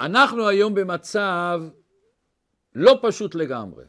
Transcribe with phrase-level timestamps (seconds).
[0.00, 1.62] אנחנו היום במצב
[2.74, 3.84] לא פשוט לגמרי.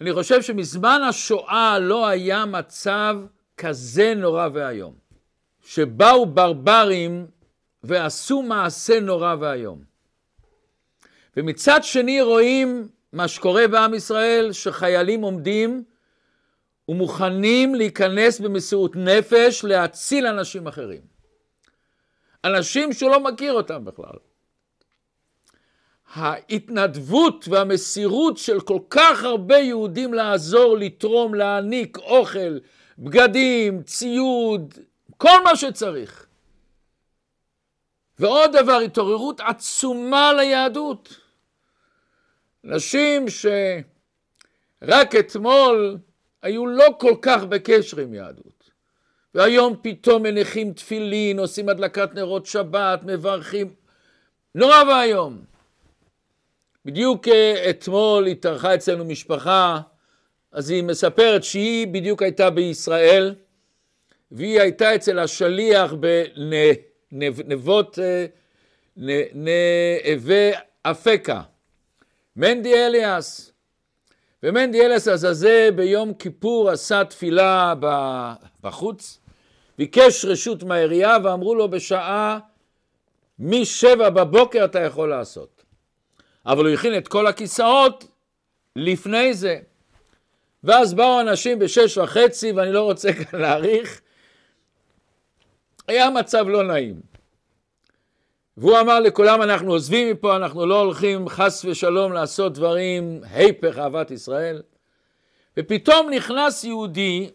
[0.00, 3.16] אני חושב שמזמן השואה לא היה מצב
[3.56, 4.94] כזה נורא ואיום.
[5.62, 7.26] שבאו ברברים
[7.82, 9.82] ועשו מעשה נורא ואיום.
[11.36, 15.84] ומצד שני רואים מה שקורה בעם ישראל, שחיילים עומדים
[16.88, 21.00] ומוכנים להיכנס במסירות נפש להציל אנשים אחרים.
[22.44, 24.27] אנשים שהוא לא מכיר אותם בכלל.
[26.12, 32.58] ההתנדבות והמסירות של כל כך הרבה יהודים לעזור, לתרום, להעניק אוכל,
[32.98, 34.74] בגדים, ציוד,
[35.16, 36.26] כל מה שצריך.
[38.18, 41.20] ועוד דבר, התעוררות עצומה ליהדות.
[42.64, 45.98] נשים שרק אתמול
[46.42, 48.70] היו לא כל כך בקשר עם יהדות.
[49.34, 53.74] והיום פתאום מניחים תפילין, עושים הדלקת נרות שבת, מברכים.
[54.54, 55.44] נורא ואיום.
[56.84, 59.80] בדיוק אה, אתמול התארחה אצלנו משפחה,
[60.52, 63.34] אז היא מספרת שהיא בדיוק הייתה בישראל,
[64.32, 65.94] והיא הייתה אצל השליח
[67.12, 68.26] בנבות אה,
[69.34, 70.50] נווה
[70.82, 71.40] אפקה,
[72.36, 73.52] מנדי אליאס.
[74.42, 77.74] ומנדי אליאס הזה ביום כיפור עשה תפילה
[78.62, 79.18] בחוץ,
[79.78, 82.38] ביקש רשות מהעירייה ואמרו לו בשעה
[83.38, 85.57] משבע בבוקר אתה יכול לעשות.
[86.48, 88.04] אבל הוא הכין את כל הכיסאות
[88.76, 89.58] לפני זה.
[90.64, 94.00] ואז באו אנשים בשש וחצי, ואני לא רוצה כאן להאריך,
[95.88, 97.00] היה מצב לא נעים.
[98.56, 104.10] והוא אמר לכולם, אנחנו עוזבים מפה, אנחנו לא הולכים חס ושלום לעשות דברים היפך אהבת
[104.10, 104.62] ישראל.
[105.56, 107.30] ופתאום נכנס יהודי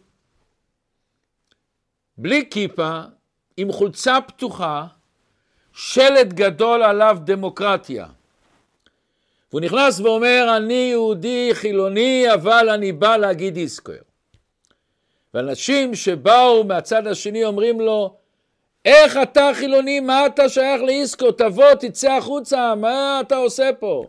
[2.17, 3.01] בלי כיפה,
[3.57, 4.85] עם חולצה פתוחה,
[5.73, 8.07] שלט גדול עליו דמוקרטיה.
[9.53, 14.03] והוא נכנס ואומר, אני יהודי חילוני, אבל אני בא להגיד איסקויר.
[15.33, 18.17] ואנשים שבאו מהצד השני אומרים לו,
[18.85, 24.07] איך אתה חילוני, מה אתה שייך לאיסקו, תבוא, תצא החוצה, מה אתה עושה פה?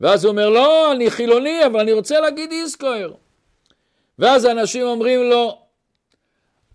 [0.00, 3.14] ואז הוא אומר, לא, אני חילוני, אבל אני רוצה להגיד איסקויר.
[4.18, 5.62] ואז אנשים אומרים לו,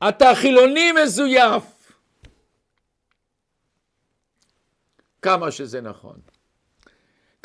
[0.10, 1.64] אתה חילוני מזויף.
[5.22, 6.25] כמה שזה נכון.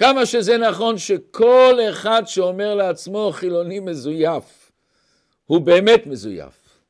[0.01, 4.73] כמה שזה נכון שכל אחד שאומר לעצמו חילוני מזויף,
[5.47, 6.81] הוא באמת מזויף.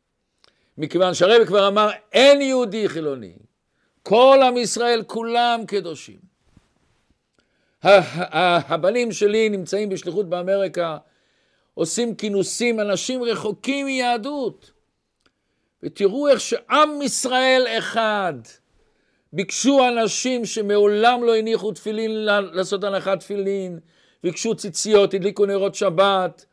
[0.78, 3.32] מכיוון שהרבי כבר אמר, אין יהודי חילוני.
[4.02, 6.18] כל עם ישראל כולם קדושים.
[7.82, 10.98] הבנים שלי נמצאים בשליחות באמריקה,
[11.74, 14.70] עושים כינוסים, אנשים רחוקים מיהדות.
[15.82, 18.34] ותראו איך שעם ישראל אחד.
[19.32, 22.10] ביקשו אנשים שמעולם לא הניחו תפילין
[22.52, 23.78] לעשות הנחת תפילין,
[24.22, 26.44] ביקשו ציציות, הדליקו נרות שבת,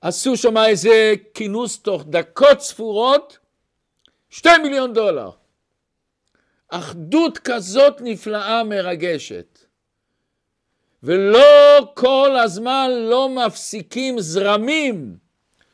[0.00, 3.38] עשו שם איזה כינוס תוך דקות ספורות,
[4.30, 5.30] שתי מיליון דולר.
[6.68, 9.58] אחדות כזאת נפלאה מרגשת.
[11.02, 15.16] ולא כל הזמן לא מפסיקים זרמים,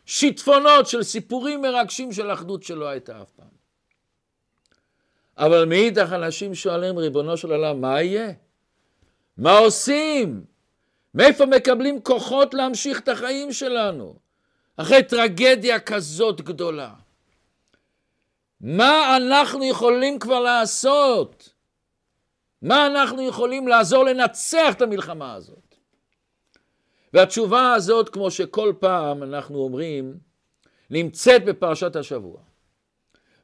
[0.07, 3.52] שיטפונות של סיפורים מרגשים של אחדות שלא הייתה אף פעם.
[5.45, 8.33] אבל מאידך אנשים שואלים, ריבונו של עולם, מה יהיה?
[9.37, 10.45] מה עושים?
[11.15, 14.15] מאיפה מקבלים כוחות להמשיך את החיים שלנו?
[14.77, 16.95] אחרי טרגדיה כזאת גדולה.
[18.61, 21.53] מה אנחנו יכולים כבר לעשות?
[22.63, 25.75] מה אנחנו יכולים לעזור לנצח את המלחמה הזאת?
[27.13, 30.19] והתשובה הזאת, כמו שכל פעם אנחנו אומרים,
[30.91, 32.41] נמצאת בפרשת השבוע.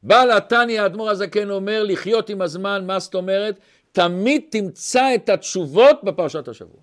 [0.02, 3.58] בעל התניא האדמו"ר הזקן אומר לחיות עם הזמן, מה זאת אומרת?
[3.92, 6.80] תמיד תמצא את התשובות בפרשת השבוע.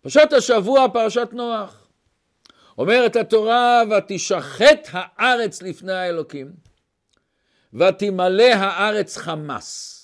[0.00, 1.88] פרשת השבוע, פרשת נוח.
[2.78, 6.52] אומרת התורה, ותשחט הארץ לפני האלוקים,
[7.74, 9.96] ותמלא הארץ חמס.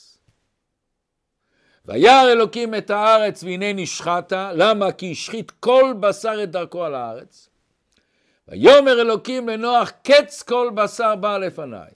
[1.85, 4.93] וירא אלוקים את הארץ והנה נשחטה, למה?
[4.93, 7.49] כי השחית כל בשר את דרכו על הארץ.
[8.49, 11.91] ויאמר אלוקים לנוח קץ כל בשר בא לפניי.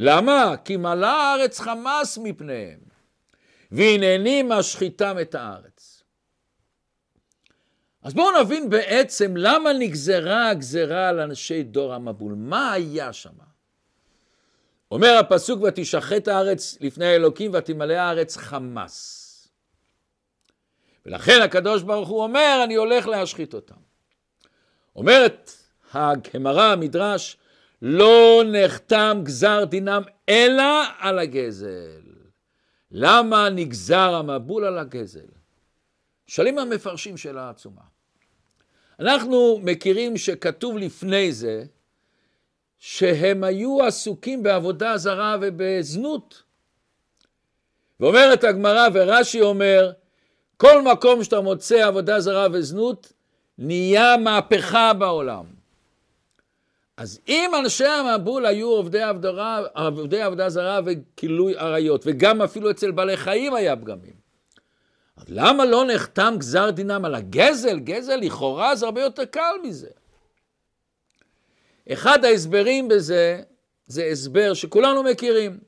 [0.00, 0.54] למה?
[0.64, 2.80] כי מלאה הארץ חמס מפניהם,
[3.70, 6.02] והנני משחיתם את הארץ.
[8.02, 12.34] אז בואו נבין בעצם למה נגזרה הגזרה על אנשי דור המבול.
[12.36, 13.30] מה היה שם?
[14.90, 19.20] אומר הפסוק, ותשחט הארץ לפני האלוקים ותמלא הארץ חמס.
[21.06, 23.83] ולכן הקדוש ברוך הוא אומר, אני הולך להשחית אותם.
[24.96, 25.52] אומרת
[25.92, 27.36] הגמרא, המדרש,
[27.82, 32.02] לא נחתם גזר דינם אלא על הגזל.
[32.90, 35.26] למה נגזר המבול על הגזל?
[36.26, 37.80] שואלים המפרשים שאלה עצומה.
[39.00, 41.64] אנחנו מכירים שכתוב לפני זה
[42.78, 46.42] שהם היו עסוקים בעבודה זרה ובזנות.
[48.00, 49.92] ואומרת הגמרא ורש"י אומר,
[50.56, 53.12] כל מקום שאתה מוצא עבודה זרה וזנות,
[53.58, 55.44] נהיה מהפכה בעולם.
[56.96, 62.90] אז אם אנשי המבול היו עובדי עבודה, עובדי עבודה זרה וכילוי עריות, וגם אפילו אצל
[62.90, 64.24] בעלי חיים היה פגמים,
[65.16, 67.78] אז למה לא נחתם גזר דינם על הגזל?
[67.78, 69.88] גזל לכאורה זה הרבה יותר קל מזה.
[71.92, 73.42] אחד ההסברים בזה,
[73.86, 75.58] זה הסבר שכולנו מכירים.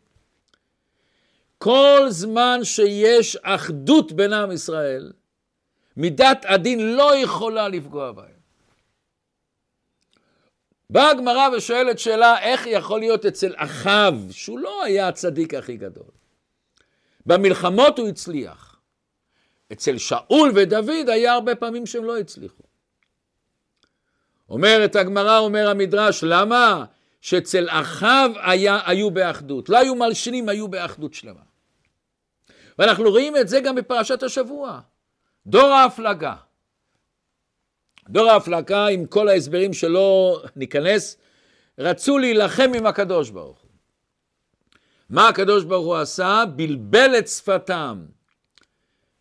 [1.58, 5.12] כל זמן שיש אחדות בין עם ישראל,
[5.96, 8.36] מידת הדין לא יכולה לפגוע בהם.
[10.90, 16.10] באה הגמרא ושואלת שאלה, איך יכול להיות אצל אחאב, שהוא לא היה הצדיק הכי גדול?
[17.26, 18.76] במלחמות הוא הצליח.
[19.72, 22.62] אצל שאול ודוד היה הרבה פעמים שהם לא הצליחו.
[24.48, 26.84] אומרת הגמרא, אומר המדרש, למה?
[27.20, 29.68] שאצל אחאב היה, היו באחדות.
[29.68, 31.40] לא היו מלשינים, היו באחדות שלמה.
[32.78, 34.80] ואנחנו רואים את זה גם בפרשת השבוע.
[35.46, 36.34] דור ההפלגה.
[38.08, 41.16] דור ההפלגה, עם כל ההסברים שלא ניכנס,
[41.78, 43.70] רצו להילחם עם הקדוש ברוך הוא.
[45.10, 46.44] מה הקדוש ברוך הוא עשה?
[46.56, 48.06] בלבל את שפתם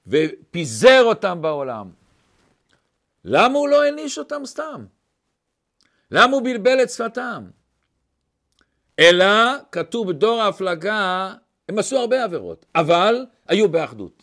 [0.08, 1.92] ופיזר אותם בעולם.
[3.26, 4.86] למה הוא לא העניש אותם סתם?
[6.12, 7.50] למה הוא בלבל את שפתם?
[9.00, 9.26] אלא,
[9.72, 11.34] כתוב בדור ההפלגה,
[11.70, 14.15] הם עשו הרבה עבירות, אבל היו באחדות.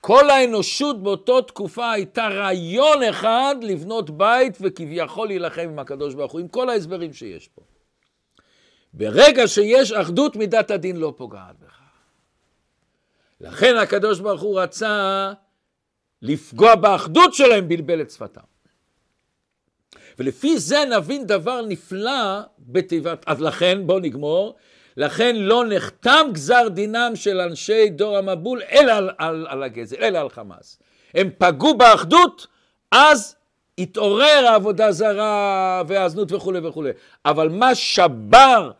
[0.00, 6.40] כל האנושות באותה תקופה הייתה רעיון אחד לבנות בית וכביכול להילחם עם הקדוש ברוך הוא,
[6.40, 7.62] עם כל ההסברים שיש פה.
[8.92, 11.80] ברגע שיש אחדות, מידת הדין לא פוגעת בך.
[13.40, 15.32] לכן הקדוש ברוך הוא רצה
[16.22, 18.40] לפגוע באחדות שלהם, בלבל את שפתם.
[20.18, 24.56] ולפי זה נבין דבר נפלא בתיבת, אז לכן, בואו נגמור,
[24.98, 30.18] לכן לא נחתם גזר דינם של אנשי דור המבול אלא על, על, על הגזל, אלא
[30.18, 30.78] על חמאס.
[31.14, 32.46] הם פגעו באחדות,
[32.90, 33.36] אז
[33.78, 36.90] התעורר העבודה זרה והזנות וכולי וכולי.
[37.24, 38.70] אבל מה שבר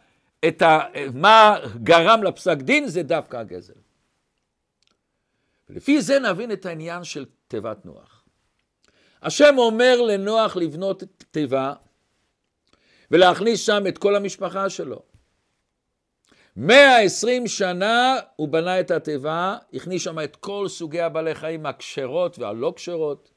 [0.48, 0.80] את ה...
[1.14, 3.72] מה גרם לפסק דין זה דווקא הגזל.
[5.68, 8.24] לפי זה נבין את העניין של תיבת נוח.
[9.22, 11.72] השם אומר לנוח לבנות תיבה
[13.10, 15.02] ולהכניס שם את כל המשפחה שלו.
[16.58, 22.72] 120 שנה הוא בנה את התיבה, הכניס שם את כל סוגי הבעלי חיים הכשרות והלא
[22.76, 23.30] כשרות.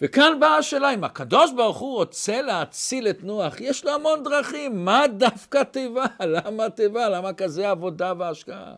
[0.00, 4.84] וכאן באה השאלה, אם הקדוש ברוך הוא רוצה להציל את נוח, יש לו המון דרכים,
[4.84, 6.04] מה דווקא תיבה?
[6.34, 7.08] למה תיבה?
[7.08, 8.74] למה כזה עבודה והשקעה?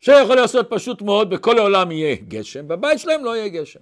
[0.00, 3.80] שיכול לעשות פשוט מאוד, בכל העולם יהיה גשם, בבית שלהם לא יהיה גשם.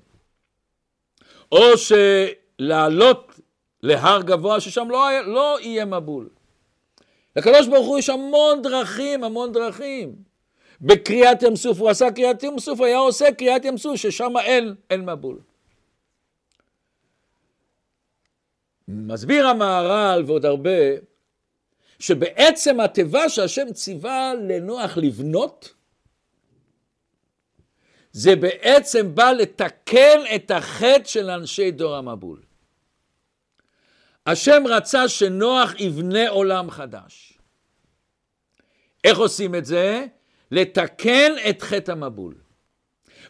[1.52, 3.40] או שלעלות
[3.82, 6.28] להר גבוה ששם לא, לא יהיה מבול.
[7.36, 10.14] לקדוש ברוך הוא יש המון דרכים, המון דרכים.
[10.81, 14.75] בקריאת ים סוף, הוא עשה קריאת ים סוף, היה עושה קריאת ים סוף, ששם אין,
[14.90, 15.38] אין מבול.
[18.88, 20.70] מסביר המהר"ל ועוד הרבה,
[21.98, 25.75] שבעצם התיבה שהשם ציווה לנוח לבנות,
[28.12, 32.44] זה בעצם בא לתקן את החטא של אנשי דור המבול.
[34.26, 37.38] השם רצה שנוח יבנה עולם חדש.
[39.04, 40.06] איך עושים את זה?
[40.50, 42.34] לתקן את חטא המבול.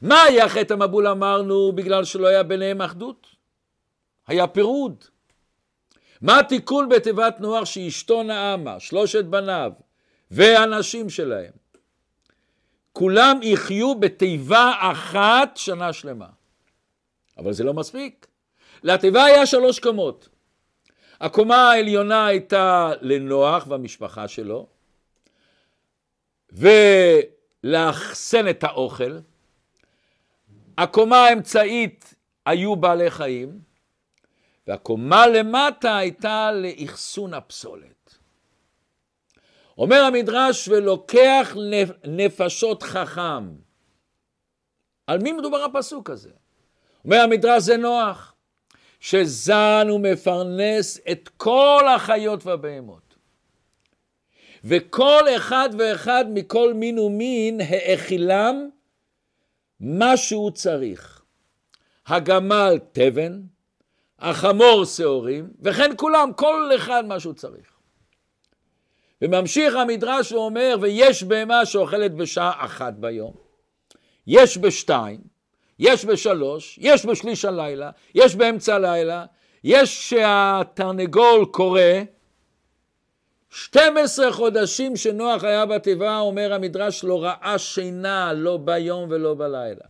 [0.02, 3.26] מה היה חטא המבול אמרנו בגלל שלא היה ביניהם אחדות?
[4.26, 5.04] היה פירוד.
[6.20, 9.72] מה התיקון בתיבת נוח שאשתו נעמה, שלושת בניו
[10.30, 11.52] והנשים שלהם?
[12.92, 16.28] כולם יחיו בתיבה אחת שנה שלמה.
[17.38, 18.26] אבל זה לא מספיק.
[18.82, 20.28] לתיבה היה שלוש קומות.
[21.20, 24.66] הקומה העליונה הייתה לנוח והמשפחה שלו,
[27.62, 29.18] ולאחסן את האוכל.
[30.78, 32.14] הקומה האמצעית
[32.46, 33.60] היו בעלי חיים,
[34.66, 38.18] והקומה למטה הייתה לאחסון הפסולת.
[39.78, 41.56] אומר המדרש, ולוקח
[42.04, 43.50] נפשות חכם.
[45.06, 46.30] על מי מדובר הפסוק הזה?
[47.04, 48.33] אומר המדרש זה נוח.
[49.04, 53.14] שזן ומפרנס את כל החיות והבהמות.
[54.64, 58.68] וכל אחד ואחד מכל מין ומין האכילם
[59.80, 61.22] מה שהוא צריך.
[62.06, 63.40] הגמל תבן,
[64.18, 67.72] החמור שעורים, וכן כולם, כל אחד מה שהוא צריך.
[69.22, 73.34] וממשיך המדרש ואומר, ויש בהמה שאוכלת בשעה אחת ביום,
[74.26, 75.33] יש בשתיים,
[75.78, 79.24] יש בשלוש, יש בשליש הלילה, יש באמצע הלילה,
[79.64, 81.80] יש שהתרנגול קורא,
[83.50, 89.84] 12 חודשים שנוח היה בתיבה, אומר המדרש, לא ראה שינה, לא ביום ולא בלילה.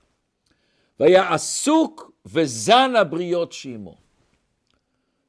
[1.00, 3.97] והיה עסוק וזן הבריות שעמו.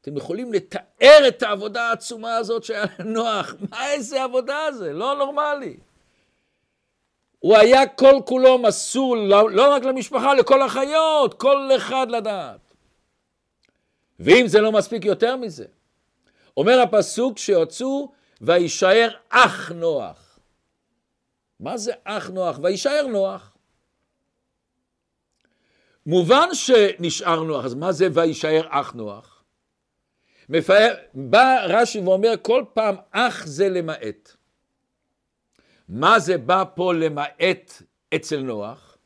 [0.02, 3.56] אתם יכולים לתאר את העבודה העצומה הזאת שהיה לנוח.
[3.70, 4.94] מה איזה עבודה זה?
[4.94, 5.78] לא נורמלי.
[7.46, 12.74] הוא היה כל כולו מסור לא, לא רק למשפחה, לכל החיות, כל אחד לדעת.
[14.20, 15.66] ואם זה לא מספיק יותר מזה,
[16.58, 18.12] אומר הפסוק שיוצאו
[18.42, 20.40] וישאר אח נוח.
[21.60, 22.60] מה זה אח נוח?
[22.64, 23.54] וישאר נוח.
[26.06, 29.44] מובן שנשאר נוח, אז מה זה וישאר אח נוח?
[30.50, 34.36] מפאר, בא רש"י ואומר כל פעם אח זה למעט.
[35.90, 37.82] מה זה בא פה למעט
[38.16, 38.98] אצל נוח?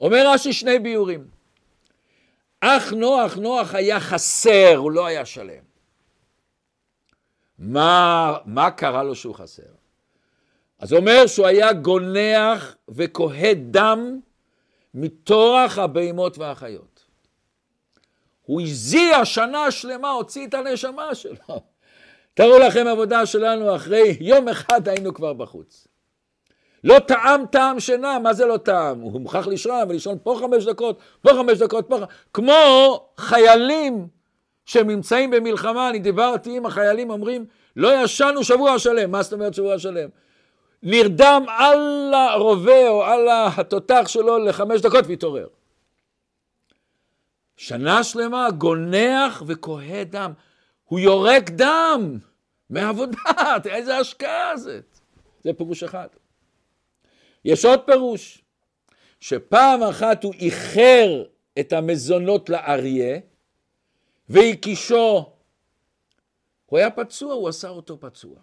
[0.00, 1.26] אומר רש"י שני ביורים.
[2.60, 5.62] אך נוח, נוח היה חסר, הוא לא היה שלם.
[7.58, 9.62] מה, מה קרה לו שהוא חסר?
[10.78, 14.20] אז אומר שהוא היה גונח וכוהה דם
[14.94, 17.04] מטורח הבהמות והחיות.
[18.42, 21.62] הוא הזיע שנה שלמה, הוציא את הנשמה שלו.
[22.34, 25.87] תראו לכם עבודה שלנו אחרי יום אחד היינו כבר בחוץ.
[26.88, 29.00] לא טעם טעם שינה, מה זה לא טעם?
[29.00, 32.08] הוא מוכרח לישון ולישון פה חמש דקות, פה חמש דקות, פה חמש...
[32.32, 32.54] כמו
[33.16, 34.08] חיילים
[34.64, 39.10] שנמצאים במלחמה, אני דיברתי עם החיילים, אומרים, לא ישנו שבוע שלם.
[39.10, 40.08] מה זאת אומרת שבוע שלם?
[40.82, 45.46] נרדם על הרובה או על התותח שלו לחמש דקות והתעורר.
[47.56, 50.32] שנה שלמה גונח וכוהה דם.
[50.84, 52.18] הוא יורק דם
[52.70, 53.18] מעבודה,
[53.64, 54.98] איזה השקעה זאת.
[55.44, 56.08] זה פירוש אחד.
[57.44, 58.42] יש עוד פירוש,
[59.20, 61.24] שפעם אחת הוא איחר
[61.60, 63.18] את המזונות לאריה
[64.28, 65.32] והקישו.
[66.66, 68.36] הוא היה פצוע, הוא עשה אותו פצוע.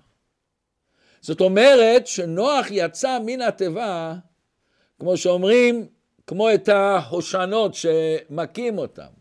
[1.21, 4.15] זאת אומרת שנוח יצא מן התיבה,
[4.99, 5.87] כמו שאומרים,
[6.27, 9.11] כמו את ההושענות שמכים אותם.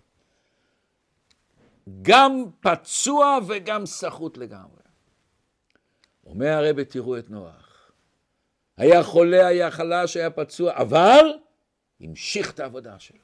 [2.03, 4.83] גם פצוע וגם סחוט לגמרי.
[6.27, 7.64] אומר הרבי, תראו את נוח.
[8.77, 11.25] היה חולה, היה חלש, היה פצוע, אבל
[12.01, 13.19] המשיך את העבודה שלו.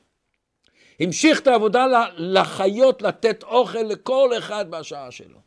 [1.00, 5.38] המשיך את העבודה לחיות, לתת אוכל לכל אחד בשעה שלו.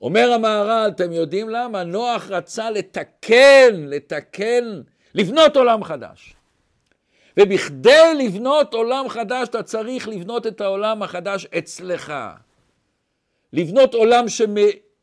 [0.00, 1.84] אומר המהר"ל, אתם יודעים למה?
[1.84, 4.82] נוח רצה לתקן, לתקן,
[5.14, 6.34] לבנות עולם חדש.
[7.36, 12.12] ובכדי לבנות עולם חדש, אתה צריך לבנות את העולם החדש אצלך.
[13.52, 14.28] לבנות עולם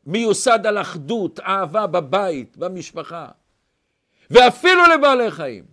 [0.04, 3.28] שמיוסד על אחדות, אהבה בבית, במשפחה,
[4.30, 5.64] ואפילו לבעלי חיים.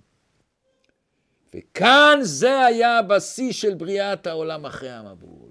[1.55, 5.49] וכאן זה היה הבסיס של בריאת העולם אחרי המבול.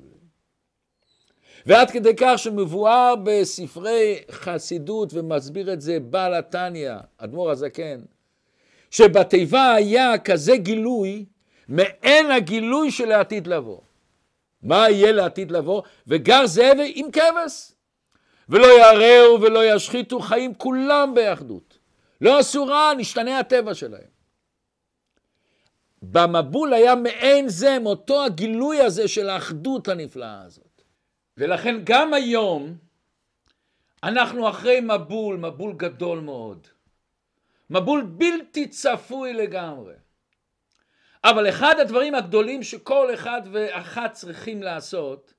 [1.66, 8.00] ועד כדי כך שמבואר בספרי חסידות ומסביר את זה בעל התניא, אדמו"ר הזקן,
[8.90, 11.24] שבתיבה היה כזה גילוי
[11.68, 13.80] מעין הגילוי של העתיד לבוא.
[14.62, 15.82] מה יהיה לעתיד לבוא?
[16.06, 17.72] וגר זאב עם כבש.
[18.48, 21.78] ולא ירעו ולא ישחיתו, חיים כולם באחדות.
[22.20, 24.16] לא עשו רע, נשתנה הטבע שלהם.
[26.02, 30.82] במבול היה מעין זה, מאותו הגילוי הזה של האחדות הנפלאה הזאת.
[31.36, 32.76] ולכן גם היום
[34.02, 36.66] אנחנו אחרי מבול, מבול גדול מאוד.
[37.70, 39.94] מבול בלתי צפוי לגמרי.
[41.24, 45.34] אבל אחד הדברים הגדולים שכל אחד ואחת צריכים לעשות,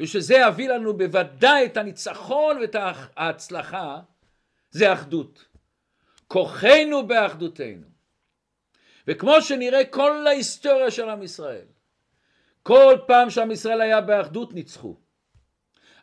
[0.00, 2.76] ושזה יביא לנו בוודאי את הניצחון ואת
[3.16, 4.00] ההצלחה,
[4.70, 5.44] זה אחדות.
[6.28, 7.86] כוחנו באחדותנו.
[9.06, 11.66] וכמו שנראה כל ההיסטוריה של עם ישראל,
[12.62, 14.96] כל פעם שעם ישראל היה באחדות ניצחו.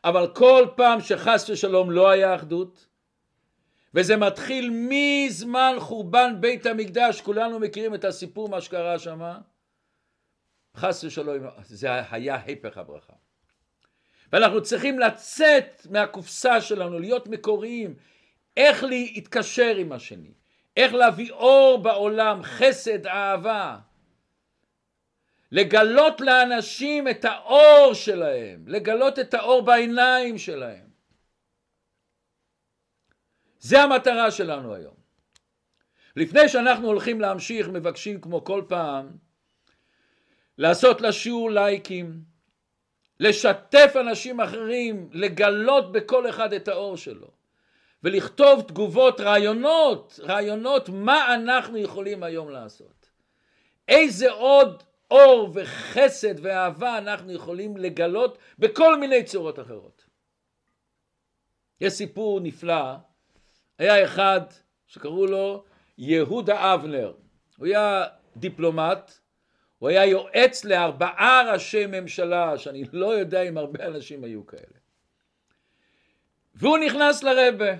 [0.04, 2.88] אבל כל פעם שחס ושלום לא היה אחדות,
[3.94, 9.22] וזה מתחיל מזמן חורבן בית המקדש, כולנו מכירים את הסיפור מה שקרה שם,
[10.75, 13.14] חס ושלום, זה היה הפך הברכה.
[14.34, 17.96] ואנחנו צריכים לצאת מהקופסה שלנו, להיות מקוריים,
[18.58, 20.34] איך להתקשר עם השני,
[20.77, 23.77] איך להביא אור בעולם, חסד, אהבה.
[25.51, 30.86] לגלות לאנשים את האור שלהם, לגלות את האור בעיניים שלהם.
[33.60, 34.94] זה המטרה שלנו היום.
[36.15, 39.08] לפני שאנחנו הולכים להמשיך, מבקשים כמו כל פעם,
[40.58, 42.35] לעשות לשיעור לייקים,
[43.20, 47.28] לשתף אנשים אחרים, לגלות בכל אחד את האור שלו.
[48.04, 53.10] ולכתוב תגובות, רעיונות, רעיונות מה אנחנו יכולים היום לעשות.
[53.88, 60.06] איזה עוד אור וחסד ואהבה אנחנו יכולים לגלות בכל מיני צורות אחרות.
[61.82, 62.96] יש סיפור נפלא,
[63.78, 64.42] היה אחד
[64.88, 65.64] שקראו לו
[65.98, 67.14] יהודה אבנר,
[67.58, 68.06] הוא היה
[68.38, 69.20] דיפלומט,
[69.86, 74.80] הוא היה יועץ לארבעה ראשי ממשלה, שאני לא יודע אם הרבה אנשים היו כאלה.
[76.56, 77.72] והוא נכנס לרבה,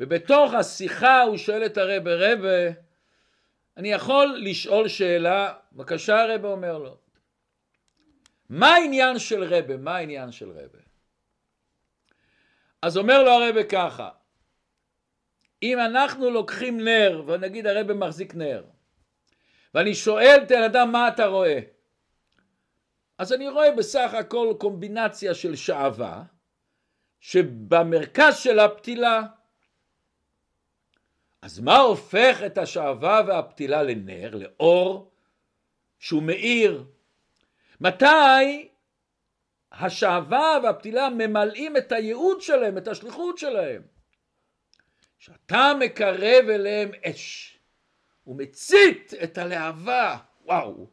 [0.00, 2.72] ובתוך השיחה הוא שואל את הרבה, רבה,
[3.76, 5.54] אני יכול לשאול שאלה?
[5.72, 6.98] בבקשה הרבה אומר לו.
[8.48, 9.76] מה העניין של רבה?
[9.76, 10.78] מה העניין של רבה?
[12.82, 14.10] אז אומר לו הרבה ככה,
[15.62, 18.64] אם אנחנו לוקחים נר, ונגיד הרבה מחזיק נר,
[19.74, 21.60] ואני שואל את האדם מה אתה רואה?
[23.18, 26.22] אז אני רואה בסך הכל קומבינציה של שעווה,
[27.20, 29.22] שבמרכז של הפתילה.
[31.42, 35.10] אז מה הופך את השעווה והפתילה לנר, לאור,
[35.98, 36.84] שהוא מאיר?
[37.80, 38.68] מתי
[39.72, 43.82] השעווה והפתילה ממלאים את הייעוד שלהם, את השליחות שלהם?
[45.18, 47.49] כשאתה מקרב אליהם אש.
[48.30, 50.86] הוא מצית את הלהבה, וואו.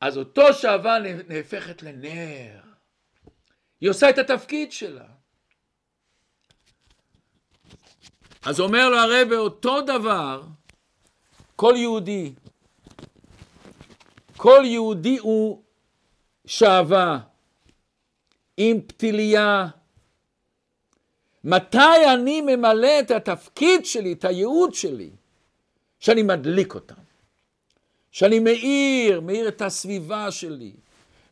[0.00, 2.60] אז אותו שעווה נהפכת לנר.
[3.80, 5.06] היא עושה את התפקיד שלה.
[8.46, 10.42] אז אומר לו הרב, אותו דבר,
[11.56, 12.32] כל יהודי,
[14.36, 15.62] כל יהודי הוא
[16.46, 17.20] שעווה,
[18.56, 19.68] עם פתיליה.
[21.44, 25.10] מתי אני ממלא את התפקיד שלי, את הייעוד שלי?
[26.00, 27.02] שאני מדליק אותם,
[28.10, 30.72] שאני מאיר, מאיר את הסביבה שלי,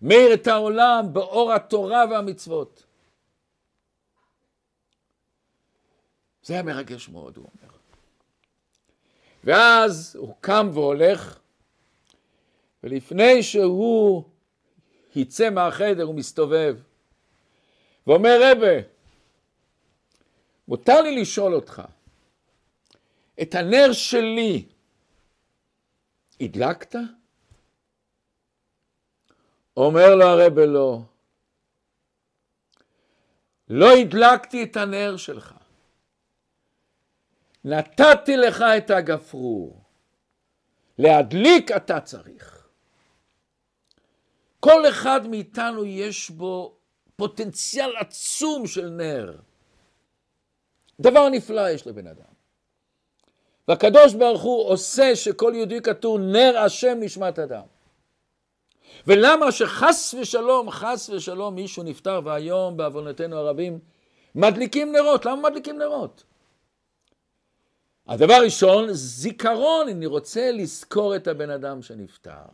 [0.02, 2.84] מאיר את העולם באור התורה והמצוות.
[6.42, 7.75] זה היה מרגש מאוד, הוא אומר.
[9.44, 11.38] ואז הוא קם והולך,
[12.83, 14.24] ולפני שהוא
[15.16, 16.76] יצא מהחדר הוא מסתובב,
[18.07, 18.81] ואומר, רבה,
[20.68, 21.83] מותר לי לשאול אותך,
[23.42, 24.68] את הנר שלי
[26.40, 26.94] הדלקת?
[29.77, 31.01] אומר לו הרבה לא.
[33.68, 35.55] לא הדלקתי את הנר שלך.
[37.64, 39.83] נתתי לך את הגפרור.
[40.98, 42.68] להדליק אתה צריך.
[44.61, 46.79] כל אחד מאיתנו יש בו
[47.16, 49.40] פוטנציאל עצום של נר.
[51.01, 52.38] דבר נפלא יש לבן אדם.
[53.68, 57.62] והקדוש ברוך הוא עושה שכל יהודי כתוב נר השם נשמת אדם.
[59.07, 63.78] ולמה שחס ושלום, חס ושלום מישהו נפטר והיום בעוונותינו הרבים
[64.35, 66.24] מדליקים נרות, למה מדליקים נרות?
[68.07, 72.44] הדבר ראשון, זיכרון, אני רוצה לזכור את הבן אדם שנפטר.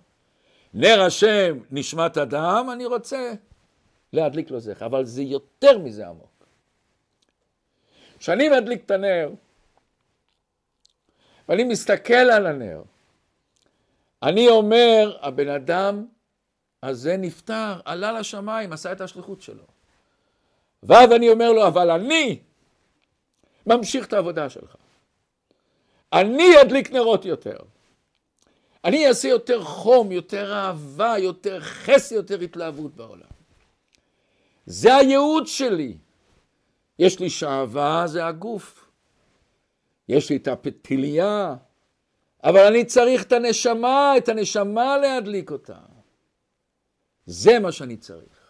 [0.74, 3.32] נר השם נשמת אדם, אני רוצה
[4.12, 6.46] להדליק לו זכר, אבל זה יותר מזה עמוק.
[8.18, 9.30] כשאני מדליק את הנר,
[11.48, 12.82] ואני מסתכל על הנר.
[14.22, 16.06] אני אומר, הבן אדם
[16.82, 19.64] הזה נפטר, עלה לשמיים, עשה את השליחות שלו.
[20.82, 22.38] ואז אני אומר לו, אבל אני
[23.66, 24.76] ממשיך את העבודה שלך.
[26.12, 27.56] אני אדליק נרות יותר.
[28.84, 33.34] אני אעשה יותר חום, יותר אהבה, יותר חסד, יותר התלהבות בעולם.
[34.66, 35.96] זה הייעוד שלי.
[36.98, 38.83] יש לי שעווה, זה הגוף.
[40.08, 41.54] יש לי את הפתיליה,
[42.44, 45.78] אבל אני צריך את הנשמה, את הנשמה להדליק אותה.
[47.26, 48.44] זה מה שאני צריך.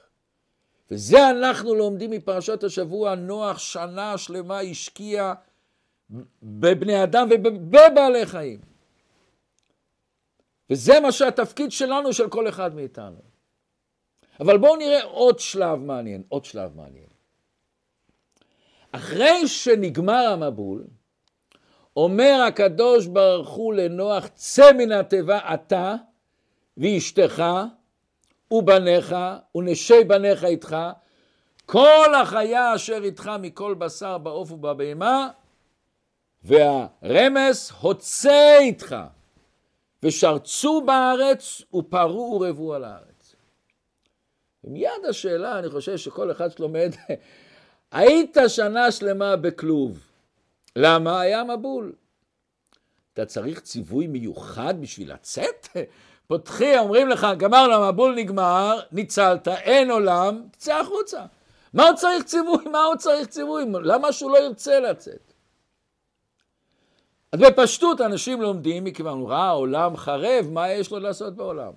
[0.90, 5.34] וזה אנחנו לומדים מפרשת השבוע, נוח שנה שלמה השקיע
[6.42, 8.60] בבני אדם ובבעלי חיים.
[10.70, 13.20] וזה מה שהתפקיד שלנו, של כל אחד מאיתנו.
[14.40, 17.06] אבל בואו נראה עוד שלב מעניין, עוד שלב מעניין.
[18.92, 20.84] אחרי שנגמר המבול,
[21.96, 25.94] אומר הקדוש ברוך הוא לנוח, צא מן התיבה אתה
[26.76, 27.44] ואשתך
[28.50, 29.16] ובניך
[29.54, 30.76] ונשי בניך איתך,
[31.66, 35.28] כל החיה אשר איתך מכל בשר בעוף ובבהמה,
[36.42, 38.96] והרמס הוצא איתך,
[40.02, 43.34] ושרצו בארץ ופרו ורבו על הארץ.
[44.64, 46.90] ומיד השאלה, אני חושב שכל אחד שלומד,
[47.92, 50.13] היית שנה שלמה בכלוב.
[50.76, 51.20] למה?
[51.20, 51.92] היה מבול.
[53.12, 55.68] אתה צריך ציווי מיוחד בשביל לצאת?
[56.28, 61.26] פותחי, אומרים לך, גמר המבול נגמר, ניצלת, אין עולם, תצא החוצה.
[61.74, 62.64] מה הוא צריך ציווי?
[62.72, 63.64] מה הוא צריך ציווי?
[63.82, 65.32] למה שהוא לא ירצה לצאת?
[67.32, 71.72] אז בפשטות אנשים לומדים מכיוון הוא ראה עולם חרב, מה יש לו לעשות בעולם?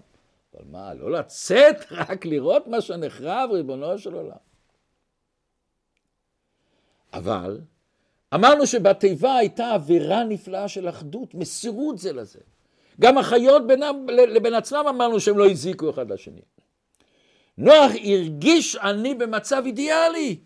[0.54, 1.76] אבל מה, לא לצאת,
[2.08, 4.38] רק לראות מה שנחרב, ריבונו של עולם.
[7.14, 7.60] אבל
[8.34, 12.40] אמרנו שבתיבה הייתה אווירה נפלאה של אחדות, מסירות זה לזה.
[13.00, 16.42] גם החיות בינם, לבין עצמם אמרנו שהם לא הזיקו אחד לשני.
[17.58, 20.40] נוח הרגיש אני במצב אידיאלי.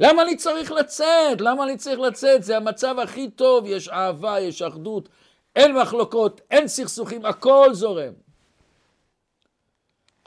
[0.00, 1.40] למה אני צריך לצאת?
[1.40, 2.42] למה אני צריך לצאת?
[2.42, 5.08] זה המצב הכי טוב, יש אהבה, יש אחדות,
[5.56, 8.12] אין מחלוקות, אין סכסוכים, הכל זורם.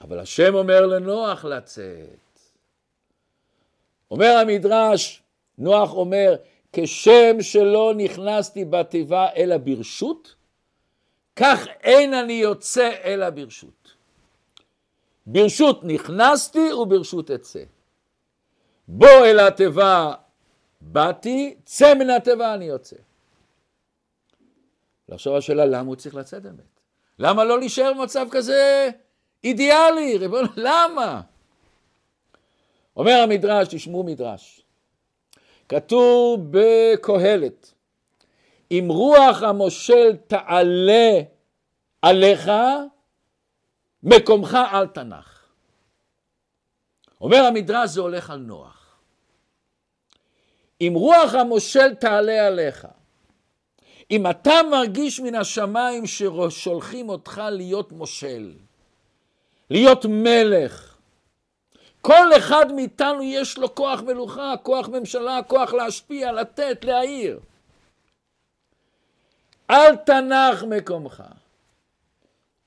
[0.01, 2.39] אבל השם אומר לנוח לצאת.
[4.11, 5.23] אומר המדרש,
[5.57, 6.35] נוח אומר,
[6.73, 10.35] כשם שלא נכנסתי בתיבה אלא ברשות,
[11.35, 13.93] כך אין אני יוצא אלא ברשות.
[15.25, 17.63] ברשות נכנסתי וברשות אצא.
[18.87, 20.13] בוא אל התיבה
[20.81, 22.95] באתי, צא מן התיבה אני יוצא.
[25.09, 26.79] לחשוב השאלה למה הוא צריך לצאת באמת?
[27.19, 28.89] למה לא להישאר במצב כזה
[29.43, 30.17] אידיאלי?
[30.17, 31.21] ריבון, למה?
[32.95, 34.62] אומר המדרש, תשמעו מדרש,
[35.69, 37.73] כתוב בקהלת,
[38.71, 41.21] אם רוח המושל תעלה
[42.01, 42.51] עליך,
[44.03, 45.47] מקומך אל תנח.
[47.21, 48.97] אומר המדרש זה הולך על נוח.
[50.81, 52.87] אם רוח המושל תעלה עליך,
[54.11, 58.53] אם אתה מרגיש מן השמיים ששולחים אותך להיות מושל,
[59.69, 60.92] להיות מלך,
[62.05, 67.39] כל אחד מאיתנו יש לו כוח מלוכה, כוח ממשלה, כוח להשפיע, לתת, להעיר.
[69.71, 71.23] אל תנח מקומך.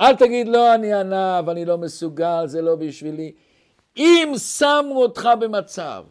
[0.01, 3.33] אל תגיד לא אני ענב, אני לא מסוגל, זה לא בשבילי.
[3.97, 6.05] אם שמו אותך במצב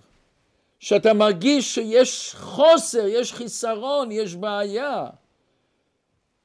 [0.79, 5.05] שאתה מרגיש שיש חוסר, יש חיסרון, יש בעיה,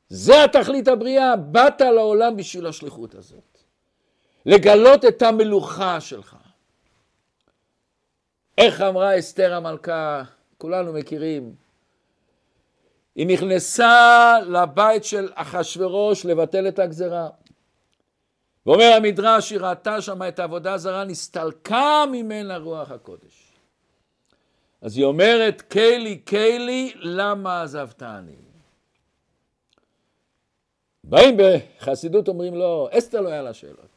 [0.08, 3.58] זה התכלית הבריאה, באת לעולם בשביל השליחות הזאת.
[4.46, 6.39] לגלות את המלוכה שלך.
[8.60, 10.22] איך אמרה אסתר המלכה,
[10.58, 11.54] כולנו מכירים,
[13.14, 17.28] היא נכנסה לבית של אחשורוש לבטל את הגזרה.
[18.66, 23.52] ואומר המדרש, היא ראתה שם את העבודה הזרה, נסתלקה ממנה רוח הקודש.
[24.80, 28.36] אז היא אומרת, קיילי, קיילי, למה עזבתני?
[31.04, 33.88] באים בחסידות אומרים לו, אסתר לא היה לה שאלות.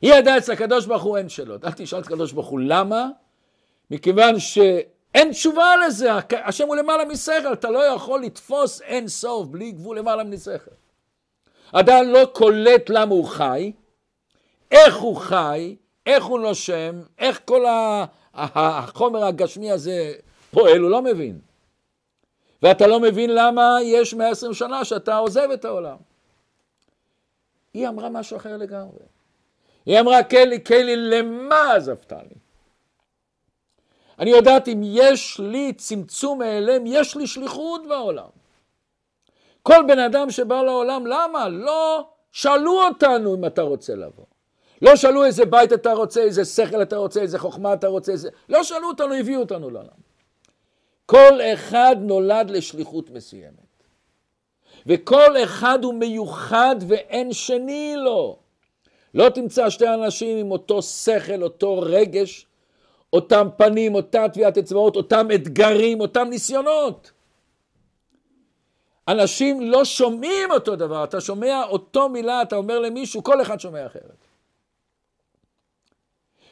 [0.00, 1.64] היא ידעה אצל הקדוש ברוך הוא אין שאלות.
[1.64, 3.08] אל תשאל את הקדוש ברוך הוא למה,
[3.90, 6.08] מכיוון שאין תשובה לזה,
[6.44, 10.70] השם הוא למעלה משכל, אתה לא יכול לתפוס אין סוף בלי גבול למעלה משכל.
[11.72, 13.72] אדם לא קולט למה הוא חי,
[14.70, 17.64] איך הוא חי, איך הוא נושם, איך כל
[18.34, 20.12] החומר הגשמי הזה
[20.50, 21.38] פועל, הוא לא מבין.
[22.62, 25.96] ואתה לא מבין למה יש 120 שנה שאתה עוזב את העולם.
[27.74, 28.98] היא אמרה משהו אחר לגמרי.
[29.86, 32.43] היא אמרה, קלי, קלי, למה עזבתני?
[34.18, 38.28] אני יודעת אם יש לי צמצום ההלם, יש לי שליחות בעולם.
[39.62, 41.48] כל בן אדם שבא לעולם, למה?
[41.48, 44.24] לא שאלו אותנו אם אתה רוצה לבוא.
[44.82, 48.28] לא שאלו איזה בית אתה רוצה, איזה שכל אתה רוצה, איזה חוכמה אתה רוצה, איזה...
[48.48, 50.04] לא שאלו אותנו, הביאו אותנו לעולם.
[51.06, 53.84] כל אחד נולד לשליחות מסוימת.
[54.86, 58.38] וכל אחד הוא מיוחד ואין שני לו.
[59.14, 62.46] לא תמצא שתי אנשים עם אותו שכל, אותו רגש,
[63.14, 67.12] אותם פנים, אותה טביעת אצבעות, אותם אתגרים, אותם ניסיונות.
[69.08, 73.86] אנשים לא שומעים אותו דבר, אתה שומע אותו מילה, אתה אומר למישהו, כל אחד שומע
[73.86, 74.26] אחרת.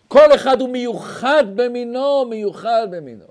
[0.08, 3.26] כל אחד הוא מיוחד במינו, מיוחד במינו.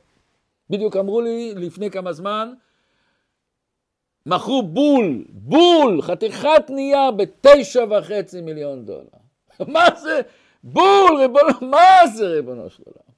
[0.70, 2.54] בדיוק אמרו לי לפני כמה זמן,
[4.26, 9.22] מכרו בול, בול, חתיכת נייר בתשע וחצי מיליון דולר.
[9.74, 10.22] מה זה?
[10.63, 13.11] בול, ריבונו, מה זה ריבונו של עולם?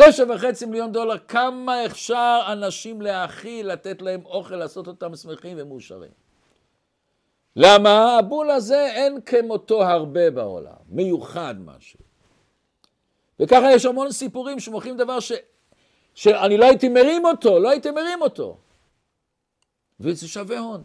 [0.00, 6.10] תשע וחצי מיליון דולר, כמה אפשר אנשים להאכיל, לתת להם אוכל, לעשות אותם שמחים ומאושרים?
[7.56, 8.18] למה?
[8.18, 11.98] הבול הזה אין כמותו הרבה בעולם, מיוחד משהו.
[13.40, 15.32] וככה יש המון סיפורים שמוכרים דבר ש...
[16.14, 18.58] שאני לא הייתי מרים אותו, לא הייתי מרים אותו.
[20.00, 20.84] וזה שווה הון.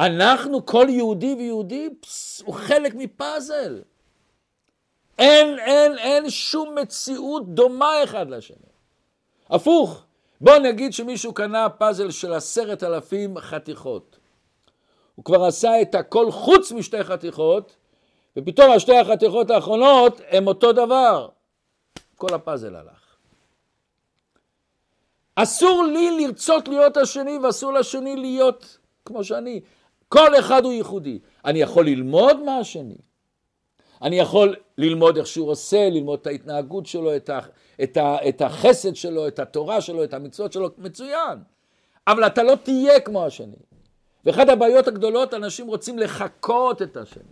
[0.00, 3.82] אנחנו, כל יהודי ויהודי, פס, הוא חלק מפאזל.
[5.18, 8.56] אין, אין, אין שום מציאות דומה אחד לשני.
[9.50, 10.04] הפוך,
[10.40, 14.16] בוא נגיד שמישהו קנה פאזל של עשרת אלפים חתיכות.
[15.14, 17.76] הוא כבר עשה את הכל חוץ משתי חתיכות,
[18.36, 21.28] ופתאום השתי החתיכות האחרונות הם אותו דבר.
[22.16, 23.16] כל הפאזל הלך.
[25.34, 29.60] אסור לי לרצות להיות השני ואסור לשני להיות כמו שאני.
[30.08, 31.18] כל אחד הוא ייחודי.
[31.44, 32.96] אני יכול ללמוד מהשני.
[34.02, 37.40] אני יכול ללמוד איך שהוא עושה, ללמוד את ההתנהגות שלו, את, ה,
[37.82, 41.38] את, ה, את החסד שלו, את התורה שלו, את המצוות שלו, מצוין.
[42.06, 43.56] אבל אתה לא תהיה כמו השני.
[44.24, 47.22] ואחת הבעיות הגדולות, אנשים רוצים לחקות את השני.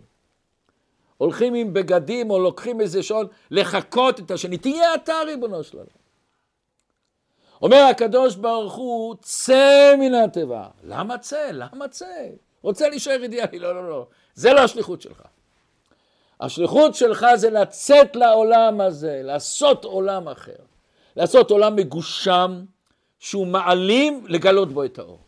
[1.17, 4.59] הולכים עם בגדים או לוקחים איזה שעון, לחקות את השני.
[4.59, 5.89] תהיה אתה ריבונו של עולם.
[7.63, 10.69] אומר הקדוש ברוך הוא, צא מן התיבה.
[10.85, 11.51] למה צא?
[11.53, 12.07] למה צא?
[12.63, 13.59] רוצה להישאר אידיאלי?
[13.59, 14.07] לא, לא, לא.
[14.35, 15.23] זה לא השליחות שלך.
[16.41, 20.57] השליחות שלך זה לצאת לעולם הזה, לעשות עולם אחר.
[21.17, 22.65] לעשות עולם מגושם,
[23.19, 25.19] שהוא מעלים, לגלות בו את האור.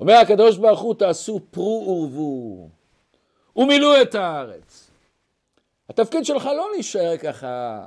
[0.00, 2.68] אומר הקדוש ברוך הוא, תעשו פרו ורבו,
[3.56, 4.90] ומילאו את הארץ.
[5.88, 7.80] התפקיד שלך לא להישאר ככה.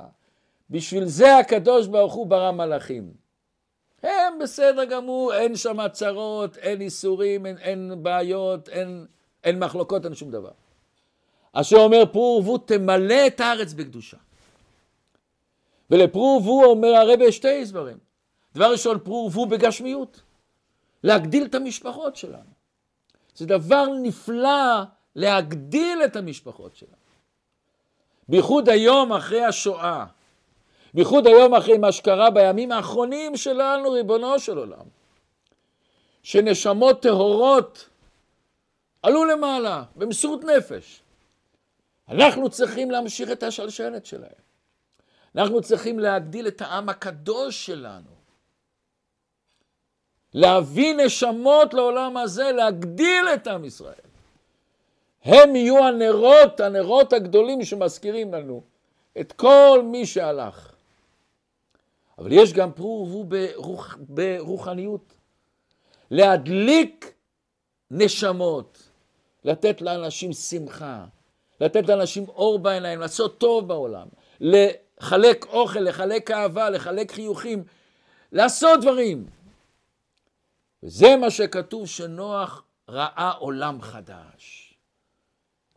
[0.70, 3.12] בשביל זה הקדוש ברוך הוא ברא מלאכים.
[4.02, 9.06] הם בסדר גמור, אין שם צרות, אין איסורים, אין, אין בעיות, אין,
[9.44, 10.50] אין מחלוקות, אין שום דבר.
[11.52, 14.16] אשר אומר פרו ורבו תמלא את הארץ בקדושה.
[15.90, 17.98] ולפרו ורבו אומר הרבה שתי הסברים.
[18.54, 20.20] דבר ראשון, פרו ורבו בגשמיות.
[21.04, 22.50] להגדיל את המשפחות שלנו.
[23.34, 24.82] זה דבר נפלא
[25.16, 26.92] להגדיל את המשפחות שלנו.
[28.28, 30.04] בייחוד היום אחרי השואה,
[30.94, 34.84] בייחוד היום אחרי מה שקרה בימים האחרונים שלנו, ריבונו של עולם,
[36.22, 37.88] שנשמות טהורות
[39.02, 41.01] עלו למעלה במסירות נפש.
[42.08, 44.42] אנחנו צריכים להמשיך את השלשלת שלהם.
[45.34, 48.10] אנחנו צריכים להגדיל את העם הקדוש שלנו.
[50.34, 53.94] להביא נשמות לעולם הזה, להגדיל את עם ישראל.
[55.24, 58.62] הם יהיו הנרות, הנרות הגדולים שמזכירים לנו
[59.20, 60.72] את כל מי שהלך.
[62.18, 65.14] אבל יש גם פרו ורבו ברוח, ברוחניות.
[66.10, 67.14] להדליק
[67.90, 68.88] נשמות,
[69.44, 71.04] לתת לאנשים שמחה,
[71.62, 74.06] לתת לאנשים אור בעיניים, לעשות טוב בעולם,
[74.40, 77.64] לחלק אוכל, לחלק אהבה, לחלק חיוכים,
[78.32, 79.26] לעשות דברים.
[80.82, 84.74] וזה מה שכתוב שנוח ראה עולם חדש.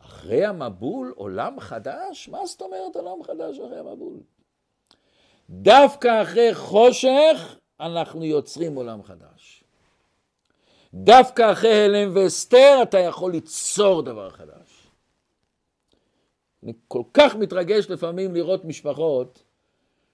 [0.01, 2.29] אחרי המבול עולם חדש?
[2.29, 4.17] מה זאת אומרת עולם חדש אחרי המבול?
[5.49, 9.63] דווקא אחרי חושך אנחנו יוצרים עולם חדש.
[10.93, 14.74] דווקא אחרי הלם ואסתר אתה יכול ליצור דבר חדש.
[16.65, 19.43] אני כל כך מתרגש לפעמים לראות משפחות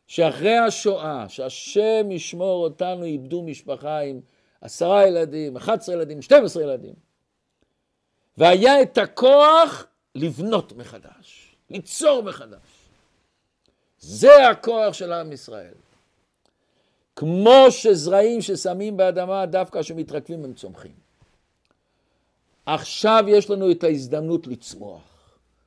[0.08, 4.20] שאחרי השואה, שהשם ישמור אותנו, איבדו משפחה עם
[4.62, 6.94] עשרה ילדים, 11 ילדים, 12 ילדים.
[8.38, 9.86] והיה את הכוח
[10.16, 12.60] לבנות מחדש, ליצור מחדש.
[14.00, 15.74] זה הכוח של עם ישראל.
[17.16, 20.96] כמו שזרעים ששמים באדמה, דווקא שמתרכבים הם צומחים.
[22.66, 25.11] עכשיו יש לנו את ההזדמנות לצמוח,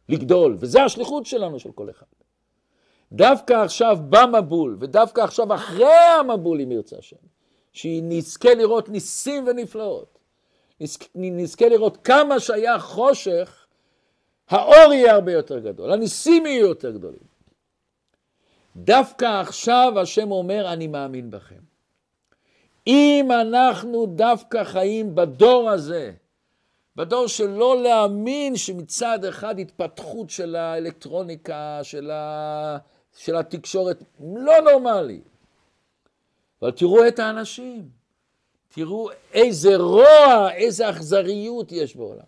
[0.08, 2.06] לגדול, וזה השליחות שלנו, של כל אחד.
[3.12, 7.16] דווקא עכשיו במבול, ודווקא עכשיו אחרי המבול, אם ירצה השם,
[7.72, 10.18] שנזכה לראות ניסים ונפלאות,
[11.14, 13.66] נזכה לראות כמה שהיה חושך,
[14.48, 17.34] האור יהיה הרבה יותר גדול, הניסים יהיו יותר גדולים.
[18.76, 21.60] דווקא עכשיו השם אומר, אני מאמין בכם.
[22.86, 26.12] אם אנחנו דווקא חיים בדור הזה,
[26.96, 32.76] בדור של לא להאמין שמצד אחד התפתחות של האלקטרוניקה, של, ה...
[33.16, 35.20] של התקשורת, לא נורמלי.
[36.62, 37.88] אבל תראו את האנשים,
[38.68, 42.24] תראו איזה רוע, איזה אכזריות יש בעולם.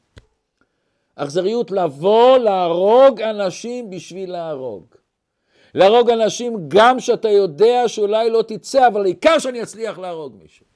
[1.17, 4.85] אכזריות לבוא, להרוג אנשים בשביל להרוג.
[5.75, 10.67] להרוג אנשים גם שאתה יודע שאולי לא תצא, אבל העיקר שאני אצליח להרוג מישהו.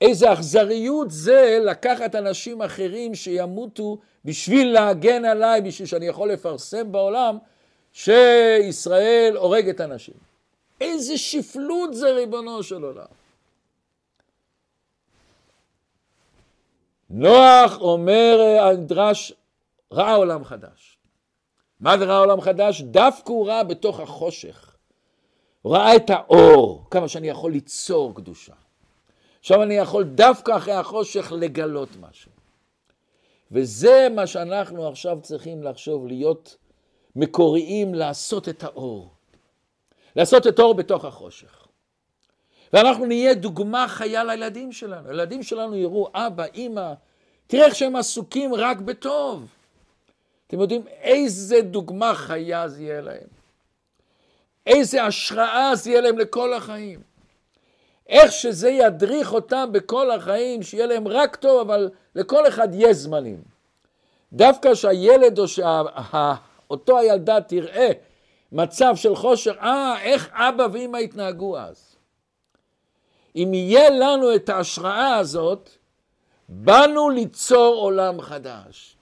[0.00, 7.38] איזה אכזריות זה לקחת אנשים אחרים שימותו בשביל להגן עליי, בשביל שאני יכול לפרסם בעולם
[7.92, 10.14] שישראל הורגת אנשים.
[10.80, 13.06] איזה שפלות זה ריבונו של עולם.
[17.10, 19.32] נוח אומר המדרש,
[19.92, 20.98] ראה עולם חדש.
[21.80, 22.82] מה זה ראה עולם חדש?
[22.82, 24.76] דווקא הוא ראה בתוך החושך.
[25.62, 28.54] הוא ראה את האור, כמה שאני יכול ליצור קדושה.
[29.48, 32.30] עכשיו אני יכול דווקא אחרי החושך לגלות משהו.
[33.52, 36.56] וזה מה שאנחנו עכשיו צריכים לחשוב, להיות
[37.16, 39.10] מקוריים, לעשות את האור.
[40.16, 41.66] לעשות את האור בתוך החושך.
[42.72, 45.08] ואנחנו נהיה דוגמה חיה לילדים שלנו.
[45.08, 46.92] הילדים שלנו יראו אבא, אימא,
[47.46, 49.46] תראה איך שהם עסוקים רק בטוב.
[50.46, 53.28] אתם יודעים איזה דוגמה חיה זה יהיה להם.
[54.66, 57.07] איזה השראה זה יהיה להם לכל החיים.
[58.08, 63.42] איך שזה ידריך אותם בכל החיים, שיהיה להם רק טוב, אבל לכל אחד יש זמנים.
[64.32, 67.88] דווקא שהילד או שאותו הילדה תראה
[68.52, 71.96] מצב של חושר, אה, איך אבא ואמא התנהגו אז.
[73.36, 75.70] אם יהיה לנו את ההשראה הזאת,
[76.48, 78.96] באנו ליצור עולם חדש.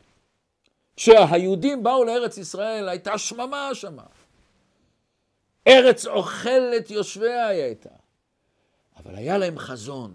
[0.97, 4.03] כשהיהודים באו לארץ ישראל, הייתה שממה שמה.
[5.67, 7.91] ארץ אוכלת יושביה היא הייתה.
[9.07, 10.15] אבל היה להם חזון.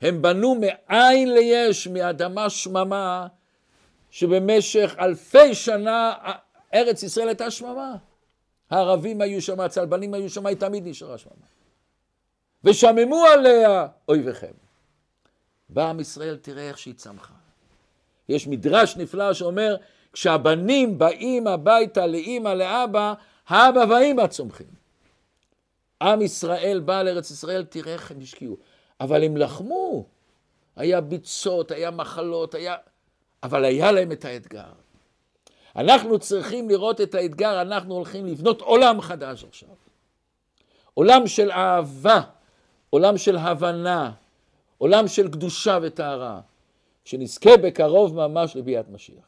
[0.00, 3.26] הם בנו מאין ליש, מאדמה שממה,
[4.10, 6.12] שבמשך אלפי שנה
[6.74, 7.96] ארץ ישראל הייתה שממה.
[8.70, 11.46] הערבים היו שם, הצלבנים היו שם, היא תמיד נשארה שממה.
[12.64, 14.52] ושממו עליה אויביכם.
[15.68, 17.34] בא עם ישראל, תראה איך שהיא צמחה.
[18.28, 19.76] יש מדרש נפלא שאומר,
[20.12, 23.14] כשהבנים באים הביתה לאימא, לאבא,
[23.48, 24.85] האבא והאימא צומחים.
[26.02, 28.56] עם ישראל בא לארץ ישראל, תראה איך הם השקיעו.
[29.00, 30.06] אבל הם לחמו.
[30.76, 32.76] היה ביצות, היה מחלות, היה...
[33.42, 34.72] אבל היה להם את האתגר.
[35.76, 39.68] אנחנו צריכים לראות את האתגר, אנחנו הולכים לבנות עולם חדש עכשיו.
[40.94, 42.20] עולם של אהבה,
[42.90, 44.12] עולם של הבנה,
[44.78, 46.40] עולם של קדושה וטהרה,
[47.04, 49.24] שנזכה בקרוב ממש לביאת משיח.